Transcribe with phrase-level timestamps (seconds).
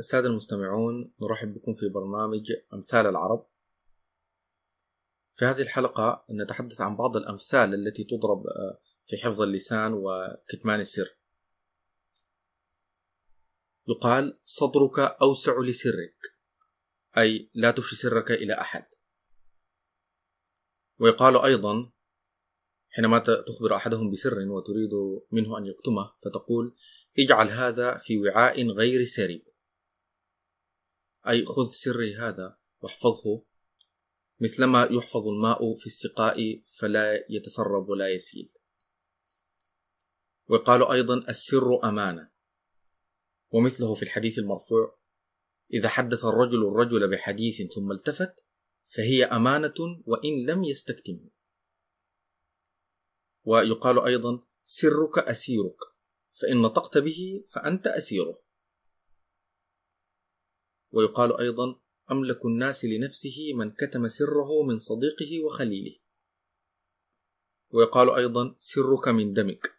[0.00, 3.46] السادة المستمعون نرحب بكم في برنامج أمثال العرب.
[5.34, 11.16] في هذه الحلقة نتحدث عن بعض الأمثال التي تضرب آه، في حفظ اللسان وكتمان السر.
[13.88, 16.16] يقال صدرك أوسع لسرك
[17.18, 18.86] أي لا تفشي سرك إلى أحد.
[20.98, 21.90] ويقال أيضا
[22.88, 24.90] حينما تخبر أحدهم بسر وتريد
[25.30, 26.74] منه أن يكتمه فتقول
[27.18, 29.49] اجعل هذا في وعاء غير سري.
[31.28, 33.42] أي خذ سري هذا واحفظه.
[34.40, 38.52] مثلما يحفظ الماء في السقاء فلا يتسرب ولا يسيل.
[40.48, 42.30] ويقال أيضا السر أمانة.
[43.50, 44.98] ومثله في الحديث المرفوع
[45.72, 48.46] إذا حدث الرجل الرجل بحديث ثم التفت
[48.84, 51.30] فهي أمانة وإن لم يستكتمه
[53.44, 55.78] ويقال أيضا سرك أسيرك
[56.30, 58.42] فإن نطقت به فأنت أسيره.
[60.92, 65.96] ويقال أيضا أملك الناس لنفسه من كتم سره من صديقه وخليله.
[67.70, 69.74] ويقال أيضا سرك من دمك.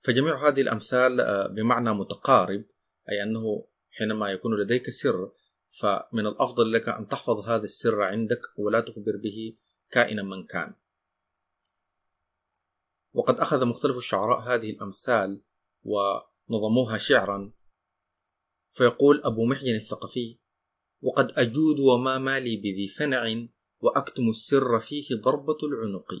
[0.00, 2.64] فجميع هذه الأمثال آه، بمعنى متقارب
[3.10, 5.32] أي أنه حينما يكون لديك سر
[5.68, 9.56] فمن الأفضل لك أن تحفظ هذا السر عندك ولا تخبر به
[9.90, 10.74] كائنا من كان.
[13.12, 15.42] وقد أخذ مختلف الشعراء هذه الأمثال
[15.82, 17.52] ونظموها شعرا
[18.70, 20.38] فيقول أبو محجن الثقفي
[21.02, 23.46] وقد أجود وما مالي بذي فنع
[23.80, 26.14] وأكتم السر فيه ضربة العنق.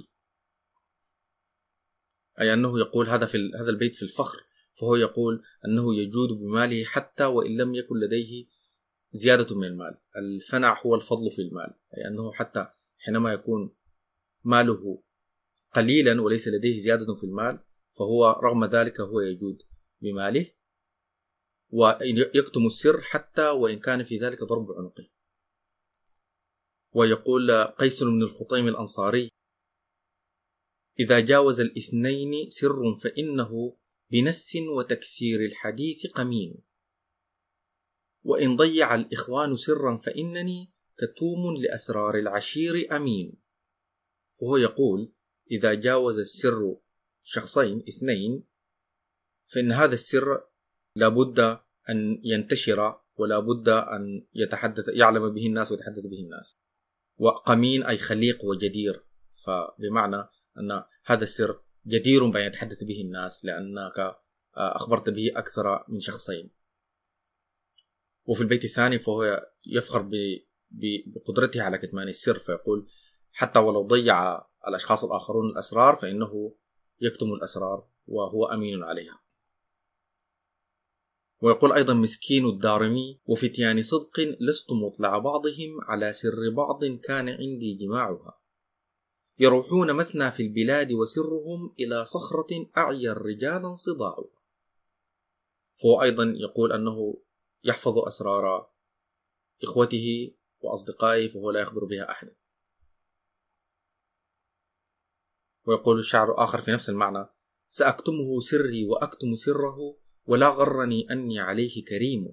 [2.40, 4.38] أي أنه يقول هذا في هذا البيت في الفخر
[4.72, 8.46] فهو يقول أنه يجود بماله حتى وإن لم يكن لديه
[9.12, 9.98] زيادة من المال.
[10.16, 12.66] الفنع هو الفضل في المال أي أنه حتى
[12.98, 13.74] حينما يكون
[14.44, 15.02] ماله
[15.72, 17.58] قليلا وليس لديه زيادة في المال
[17.90, 19.62] فهو رغم ذلك هو يجود
[20.00, 20.59] بماله.
[21.72, 25.08] ويكتم السر حتى وإن كان في ذلك ضرب عنقه.
[26.92, 29.28] ويقول قيس بن الخطيم الأنصاري
[31.00, 33.76] إذا جاوز الاثنين سر فإنه
[34.10, 36.62] بنث وتكثير الحديث قمين.
[38.22, 43.40] وإن ضيع الإخوان سرا فإنني كتوم لأسرار العشير أمين.
[44.30, 45.12] فهو يقول
[45.50, 46.76] إذا جاوز السر
[47.22, 48.44] شخصين اثنين
[49.46, 50.49] فإن هذا السر
[50.96, 51.40] لابد
[51.90, 56.52] أن ينتشر ولا بد أن يتحدث يعلم به الناس ويتحدث به الناس.
[57.18, 59.04] وقمين أي خليق وجدير.
[59.44, 60.16] فبمعنى
[60.58, 63.98] أن هذا السر جدير بأن يتحدث به الناس لأنك
[64.56, 66.50] آه، أخبرت به أكثر من شخصين.
[68.24, 70.08] وفي البيت الثاني فهو يفخر
[70.70, 72.88] بقدرته على كتمان السر فيقول
[73.32, 76.56] حتى ولو ضيع الأشخاص الآخرون الأسرار فإنه
[77.00, 79.20] يكتم الأسرار وهو أمين عليها.
[81.42, 88.40] ويقول أيضا مسكين الدارمي وفتيان صدق لست مطلع بعضهم على سر بعض كان عندي جماعها.
[89.38, 94.40] يروحون مثنى في البلاد وسرهم إلى صخرة أعيا الرجال صداعها
[95.82, 97.22] فهو أيضا يقول أنه
[97.64, 98.70] يحفظ أسرار
[99.62, 102.36] إخوته وأصدقائه فهو لا يخبر بها أحدا
[105.66, 107.26] ويقول الشعر آخر في نفس المعنى
[107.68, 109.96] سأكتمه سري وأكتم سره
[110.30, 112.32] ولا غرني أني عليه كريم.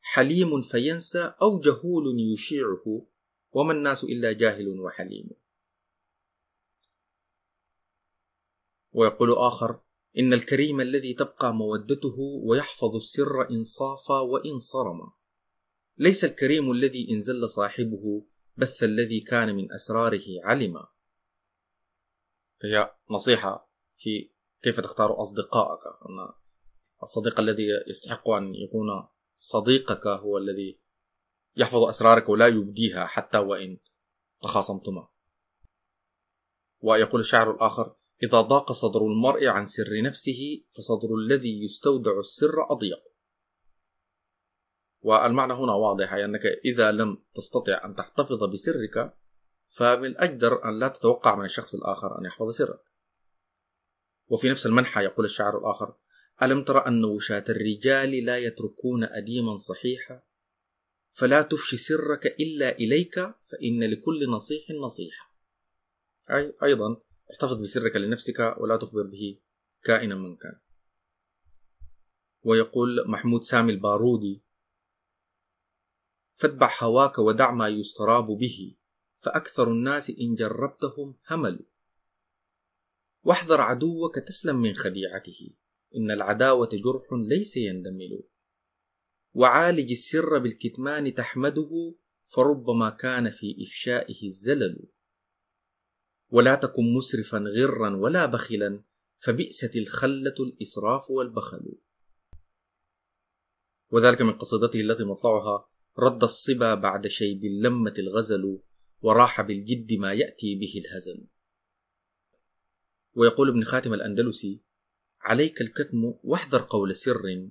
[0.00, 3.06] حليم فينسى أو جهول يشيعه
[3.52, 5.30] وما الناس إلا جاهل وحليم.
[8.92, 9.80] ويقول آخر
[10.18, 15.12] إن الكريم الذي تبقى مودته ويحفظ السر إن صافى وإن صرم.
[15.98, 18.26] ليس الكريم الذي إن زل صاحبه
[18.56, 20.88] بث الذي كان من أسراره علما.
[22.64, 24.30] هي نصيحة في
[24.62, 25.80] كيف تختار أصدقائك.
[25.86, 26.40] أن
[27.02, 30.80] الصديق الذي يستحق أن يكون صديقك هو الذي
[31.56, 33.78] يحفظ أسرارك ولا يبديها حتى وإن
[34.42, 35.08] تخاصمتما.
[36.80, 43.02] ويقول الشاعر الآخر إذا ضاق صدر المرء عن سر نفسه فصدر الذي يستودع السر أضيق.
[45.00, 49.16] والمعنى هنا واضح أي أنك إذا لم تستطع أن تحتفظ بسرك
[49.68, 52.84] فمن أجدر أن لا تتوقع من الشخص الآخر أن يحفظ سرك.
[54.28, 55.94] وفي نفس المنحى يقول الشاعر الآخر
[56.42, 60.22] ألم تر أن وشاة الرجال لا يتركون أديما صحيحا؟
[61.10, 65.36] فلا تفشي سرك إلا إليك فإن لكل نصيح نصيحة.
[66.30, 69.38] أي أيضا احتفظ بسرك لنفسك ولا تخبر به
[69.84, 70.60] كائنا من كان.
[72.42, 74.44] ويقول محمود سامي البارودي
[76.34, 78.76] فاتبع هواك ودع ما يستراب به
[79.18, 81.66] فأكثر الناس إن جربتهم هملوا.
[83.22, 85.50] واحذر عدوك تسلم من خديعته.
[85.96, 88.22] إن العداوة جرح ليس يندمل.
[89.32, 91.94] وعالج السر بالكتمان تحمده
[92.24, 94.88] فربما كان في إفشائه الزلل.
[96.28, 98.82] ولا تكن مسرفا غرا ولا بخلا
[99.18, 101.78] فبئست الخلة الإسراف والبخل.
[103.90, 108.60] وذلك من قصيدته التي مطلعها رد الصبا بعد شيب اللمة الغزل
[109.02, 111.26] وراح بالجد ما يأتي به الهزل.
[113.14, 114.60] ويقول ابن خاتم الأندلسي
[115.20, 117.50] عليك الكتم واحذر قول سر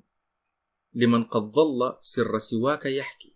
[0.93, 3.35] لمن قد ظل سر سواك يحكي.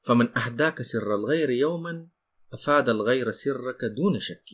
[0.00, 2.08] فمن أهداك سر الغير يوما
[2.52, 4.48] أفاد الغير سرك دون شك.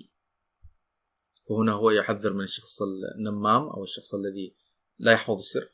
[1.49, 2.83] فهنا هو يحذر من الشخص
[3.17, 4.57] النمام أو الشخص الذي
[4.99, 5.73] لا يحفظ السر.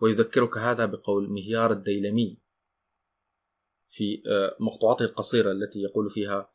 [0.00, 2.38] ويذكرك هذا بقول مهيار الديلمي
[3.88, 6.52] في آه، مقطوعاته القصيرة التي يقول فيها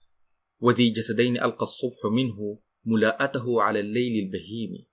[0.59, 4.85] وذي جسدين ألقى الصبح منه ملاءته على الليل البهيم.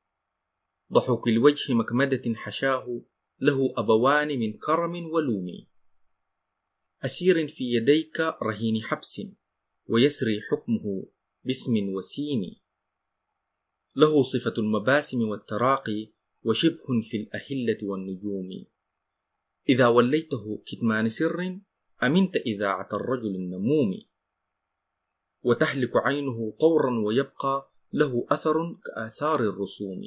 [0.93, 3.03] ضحك الوجه مكمدة حشاه
[3.41, 5.67] له أبوان من كرم ولوم.
[7.05, 9.23] أسير في يديك رهين حبس
[9.87, 11.07] ويسري حكمه
[11.45, 12.57] باسم وسيم.
[13.97, 16.13] له صفة المباسم والتراقي
[16.43, 18.65] وشبه في الأهلة والنجوم.
[19.69, 21.59] إذا وليته كتمان سر
[22.03, 24.03] أمنت إذاعة الرجل النموم.
[25.43, 30.01] وتهلك عينه طورا ويبقى له أثر كآثار الرسوم.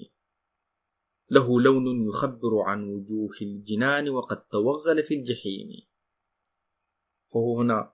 [1.30, 5.88] له لون يخبر عن وجوه الجنان وقد توغل في الجحيم.
[7.34, 7.94] فهو هنا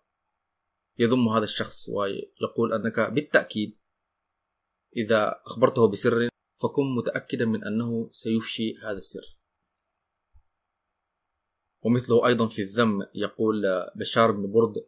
[0.99, 3.77] يذم هذا الشخص ويقول أنك بالتأكيد
[4.97, 9.37] إذا أخبرته بسر فكن متأكدا من أنه سيفشي هذا السر.
[11.81, 13.63] ومثله أيضا في الذم يقول
[13.95, 14.87] بشار بن برد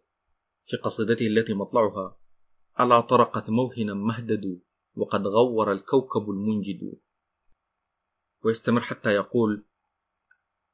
[0.64, 2.20] في قصيدته التي مطلعها
[2.80, 4.62] ألا طرقت موهنا مهدد
[5.00, 7.00] وقد غور الكوكب المنجد.
[8.44, 9.66] ويستمر حتى يقول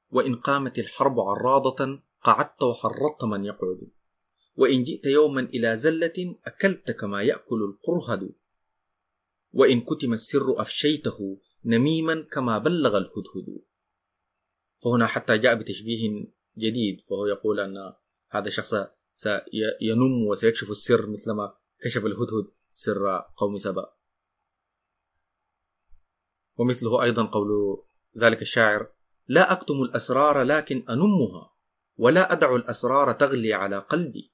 [0.09, 3.91] وإن قامت الحرب عراضة قعدت وحرضت من يقعد.
[4.55, 8.35] وإن جئت يوما إلى زلة أكلت كما يأكل القرهد.
[9.51, 13.61] وإن كتم السر أفشيته نميما كما بلغ الهدهد.
[14.83, 16.25] فهنا حتى جاء بتشبيه
[16.57, 17.93] جديد فهو يقول أن
[18.29, 18.75] هذا الشخص
[19.13, 23.95] سينم وسيكشف السر مثلما كشف الهدهد سر قوم سبأ.
[26.57, 27.49] ومثله أيضا قول
[28.17, 28.87] ذلك الشاعر
[29.27, 31.53] لا أكتم الأسرار لكن أنمها
[31.97, 34.31] ولا أدع الأسرار تغلي على قلبي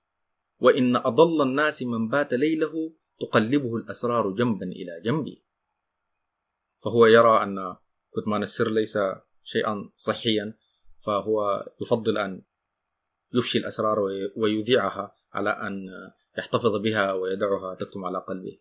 [0.59, 5.43] وإن أضل الناس من بات ليله تقلبه الأسرار جنبا إلى جنبي.
[6.83, 7.75] فهو يرى أن
[8.15, 8.97] كتمان السر ليس
[9.43, 10.57] شيئا صحيا
[10.99, 12.41] فهو يفضل أن
[13.33, 13.99] يفشي الأسرار
[14.35, 15.89] ويذيعها على أن
[16.37, 18.57] يحتفظ بها ويدعها تكتم على قلبه.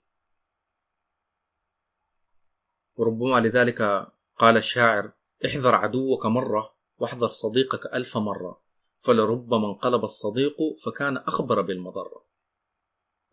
[2.97, 5.13] وربما لذلك قال الشاعر
[5.47, 8.71] احذر عدوك مرة واحذر صديقك ألف مرة.
[9.01, 12.27] فلربما انقلب الصديق فكان أخبر بالمضرة.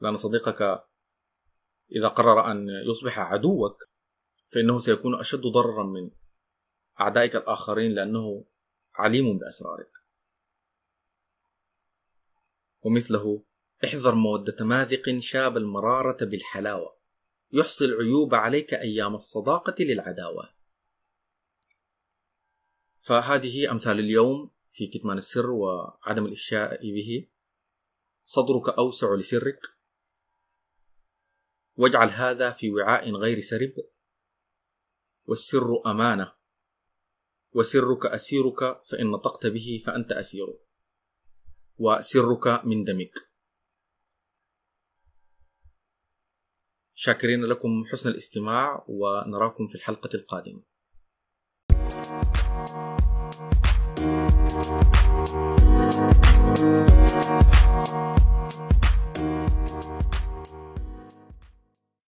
[0.02, 0.84] لأن صديقك
[1.92, 3.90] إذا قرر أن يصبح عدوك
[4.50, 6.12] فإنه سيكون أشد ضررا من
[7.02, 8.46] أعدائك الآخرين لأنه
[8.96, 9.92] عليم بأسرارك.
[12.82, 13.44] ومثله
[13.86, 16.97] احذر مودة ماذق شاب المرارة بالحلاوة.
[17.52, 20.50] يحصي العيوب عليك أيام الصداقة للعداوة.
[23.00, 27.28] فهذه أمثال اليوم في كتمان السر وعدم الإفشاء به.
[28.24, 29.60] صدرك أوسع لسرك.
[31.76, 33.74] واجعل هذا في وعاء غير سرب.
[35.26, 36.34] والسر أمانة.
[37.54, 40.60] وسرك أسيرك فإن نطقت به فأنت أسير.
[41.78, 43.27] وسرك من دمك.
[47.00, 50.62] شاكرين لكم حسن الاستماع ونراكم في الحلقة القادمة